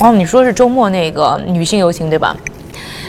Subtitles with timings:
[0.00, 2.36] 哦，你说是周末那个女性游行对吧？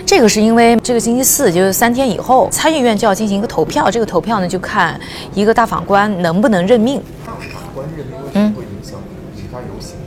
[0.06, 4.98] 这个是因为这个星期四就是三天以后，参议院就要进行一个投票，这个投票呢就看
[5.34, 7.02] 一个大法官能不能任命。
[7.26, 8.98] 大法官任命为什么会影响
[9.36, 9.98] 其他游行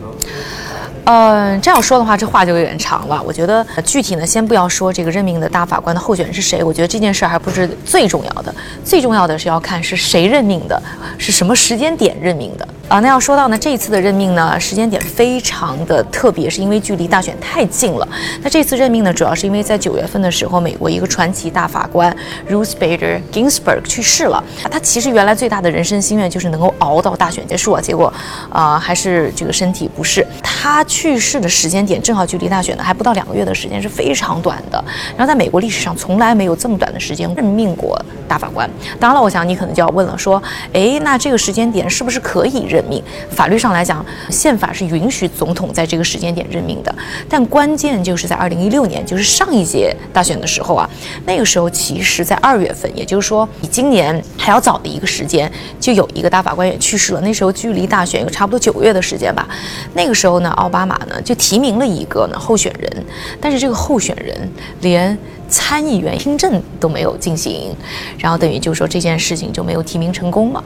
[1.05, 3.21] 嗯，这样说的话，这话就有点长了。
[3.27, 10.81] 我觉得具体呢，先不要说这个任命的大法官的候选人是谁，我觉得这件事还不是最重要的，最重要的是要看是谁任命的，
[11.19, 13.01] 是什么时间点任命的啊。
[13.01, 18.07] 那要说到呢，这一次的任命呢，时间点非常的特别，是因为距离大选太近了。
[18.43, 22.15] 那这次任命呢，主要是因为在九月份的时候，美国一个传奇大法官
[22.49, 24.43] Ruth Bader Ginsburg 去世了。
[24.71, 28.13] 他其实原来最大的人生心愿就是能够熬到大选结束啊，结果
[28.51, 30.25] 啊、还是这个身体不适。
[30.63, 34.85] 他去世的时间点正好距离大选呢还不到两个月的时间，是非常短的。
[35.17, 38.69] 然后在美国历史上从来没有这么短的时间任命过大法官。
[38.99, 40.43] 当然了，我想你可能就要问了，说，
[40.75, 43.03] 诶，那这个时间点是不是可以任命？
[43.31, 46.95] 法律上来讲，宪法是允许总统在这个时间点任命的。
[47.27, 50.87] 但关键就是在二零一六年，就是上一届大选的时候啊，
[51.25, 57.21] 那个时候其实在二月份，也就是说比今年还要早的一个时间，就有一个大法官也去世了。
[57.23, 59.49] 那时候距离大选有差不多九个月的时间吧。
[59.95, 63.05] 那个时候呢，奥巴马呢就提名了一个呢候选人，
[63.41, 64.49] 但是这个候选人
[64.81, 65.17] 连
[65.51, 67.75] 参议员听证都没有进行，
[68.17, 70.65] 然后等于就是说这件事情就没有提名成功了。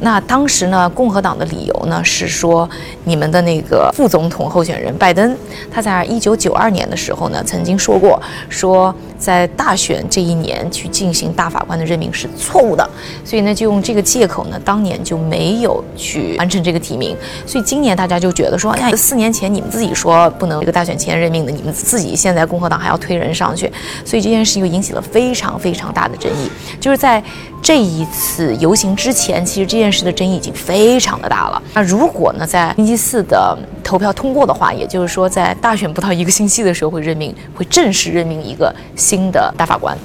[0.00, 2.68] 那当时呢，共和党的理由呢是说，
[3.04, 5.36] 你们的那个副总统候选人拜登，
[5.70, 12.88] 他在一九九二年的时候呢曾经说过，说在大选这一年去进行大法官的任命是错误的，
[13.24, 17.16] 所以呢就用这个借口呢，当年就没有去完成这个提名。
[17.46, 23.72] 所以今年大家就觉得说，哎，四年前你们自己说不能这个大选前任命的，你们自己现在共和党还要推人上去，
[24.04, 26.50] 所以这件事又引起了非常非常大的争议。
[26.80, 27.22] 就是在
[27.62, 31.62] 这一次游行之前，其实这件事的争议已经非常的大了。
[31.74, 39.96] 那如果呢，在星期四的投票通过的话，也就是说在大选不到一个星期的时候会任命，会正式任命一个新的大法官。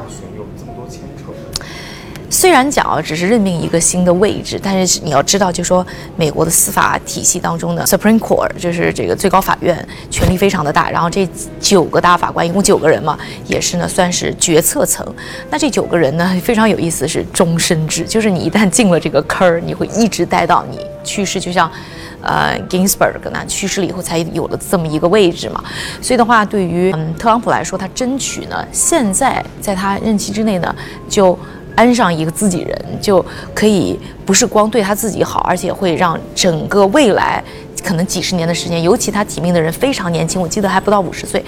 [0.00, 1.30] 大选有这么多牵扯？
[2.30, 10.90] 虽然讲啊，只是任命一个新的位置，但是你要知道，就说美国的司法体系当中的 Supreme Court 就是这个最高法院，权力非常的大。
[10.90, 11.28] 然后这
[11.60, 15.06] 九个大法官，一共九个人嘛，也是呢算是决策层。
[15.50, 21.70] 那这九个人呢，非常有意思，是终身制，就是你一旦进了这个坑儿，你会一直待到你去世，就像。
[22.22, 25.64] 呃，Ginsburg 呢去世了以后才有了这么一个位置嘛，
[26.02, 30.76] 所以的话，对于嗯特朗普来说，他争取呢，现在在他任期之内呢，
[31.08, 31.38] 就
[31.76, 33.24] 安上一个自己人，就
[33.54, 37.42] 可以不是光对他自己好，而且会让整个未来
[37.82, 41.42] 可能几十年的时间，尤其他提名的人非常年轻，我记得还不到五十岁，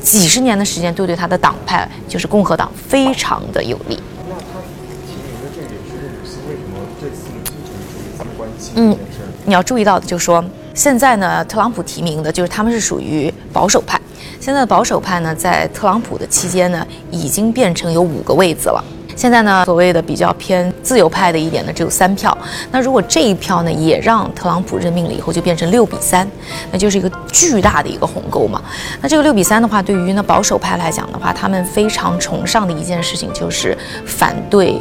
[0.00, 4.00] 几十年的时间都对他的党派就是共和党非常的有利。
[4.30, 4.64] 那他
[5.06, 8.96] 提名的这个也是个女性，为什么这次女性主义主义这么关心嗯？
[9.44, 10.44] 你要注意到的就是说，
[10.74, 14.00] 现在呢，特朗普提名的就是他们是属于保守派。
[14.40, 18.84] 现在的保守派呢，在特朗普的期间呢，已经变成有五个位子了。
[19.14, 22.36] 现在呢，所谓的比较偏自由派的一点呢，只有三票。
[22.70, 26.28] 那如果这一票呢，也让特朗普任命了以后，就变成六比三，
[26.70, 28.60] 那就是一个巨大的一个鸿沟嘛。
[29.00, 34.78] 那这个六比三的话，对于呢保守派来讲的话，他们非常崇尚的一件事情就是反对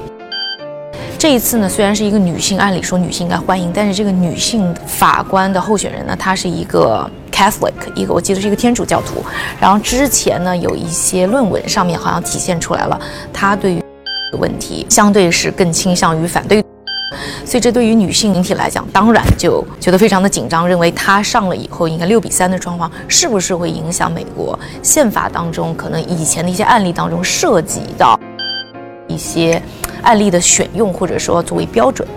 [1.27, 9.25] 这一次呢，虽然是一个女性，按理说女性应该欢迎，但是这个女性法官的候选人呢，她是一个 Catholic，一个我记得是一个天主教徒。
[9.59, 13.01] 然后之前呢，有一些论文上面好像体现出来了，
[13.33, 13.83] 她对于
[14.37, 16.63] 问题相对是更倾向于反对。
[17.43, 28.15] 所以这对于女性群体来讲，当然就觉得非常的紧张，认为她上了以后，应该六比三的状况是不是会影响美国宪法当中可能以前的一些案例当中涉及到
[29.15, 29.61] 一些
[30.03, 32.07] 案例的选用，或者说作为标准。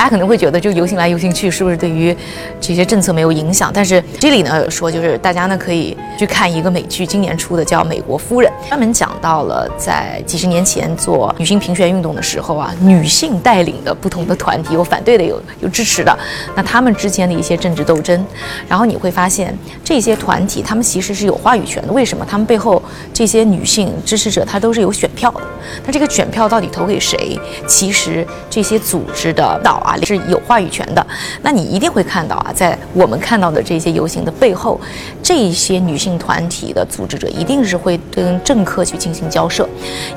[0.00, 2.16] 大家可能会觉得就游行来游行去是不是对于
[2.58, 3.70] 这些政策没有影响？
[3.70, 16.18] 但是这里呢说，就是大家呢可以去看一个美剧，今年出的叫《美国夫人》，专门讲到了在几十年前做女性平权运动的时候啊，女性带领的不同的团体，有反对的，有有支持的，
[16.54, 18.24] 那他们之间的一些政治斗争，
[18.66, 19.54] 然后你会发现
[19.84, 21.92] 这些团体他们其实是有话语权的。
[21.92, 22.24] 为什么？
[22.26, 22.82] 他们背后
[23.12, 25.42] 这些女性支持者，她都是有选票的。
[25.84, 27.38] 那这个选票到底投给谁？
[27.66, 31.06] 其实这些组织的导啊是有话语权的。
[31.42, 34.80] 那你一定会看到啊，在我们看到的这些游行的背后，
[35.22, 39.68] 这些女性团体的组织者一定是会跟政客去进行交涉，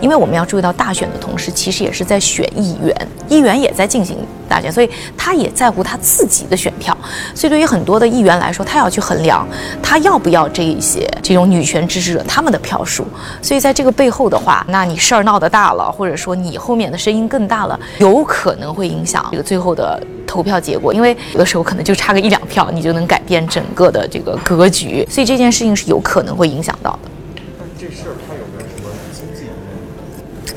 [0.02, 4.18] 因为我们要注意到大选的同时，其实也是在选议员，议员也在进行
[4.54, 6.96] 大选，所以他也在乎他自己的选票。
[7.34, 9.48] 所以对于很多的议员来说，他要去衡量
[9.82, 13.08] 他要不要这一些这种女权支持者他们的票数。
[13.42, 20.94] 所以在这个背后的话，那你事儿闹得大了，或者说你后面的声音更大了，有可能会影响这个最后的投票结果。
[20.94, 25.06] 因为有的时候可能就差个一两票，你就能改变整个的这个格局。
[25.10, 27.10] 所以这件事情是有可能会影响到的。
[27.58, 29.48] 但这事儿它有没有什么经济？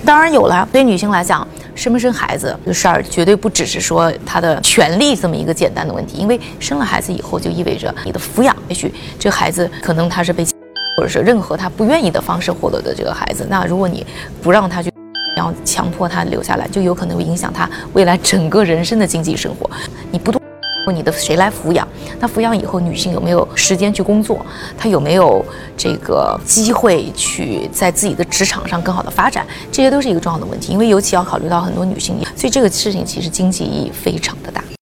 [0.04, 1.46] 当然有了，对女性来讲，
[1.76, 10.42] 生不生孩子这事儿绝对不只是说他的权利这么一个简单的问题，因为生了孩子以后就意味着你的抚养，也许这孩子可能他是被，
[10.96, 14.04] 或者是任何他不愿意的方式获得的这个孩子，那如果你
[14.42, 14.90] 不让他去，
[15.36, 19.70] 然后强迫他留下来，就有可能会影响他未来整个人生的经济生活。
[20.10, 20.45] 你不动。
[20.92, 21.86] 你的谁来抚养？
[22.18, 24.44] 那抚养以后，女性有没有时间去工作？
[24.76, 25.44] 她有没有
[25.76, 29.46] 这个机会去在自己的职场上更好的发展？
[29.70, 34.62] 这些都是一个重要的问题，因为尤其要考虑到很多女性，所以这个事情其实经济意义非常的大。